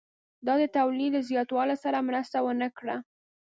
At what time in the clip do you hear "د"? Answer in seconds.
0.61-0.63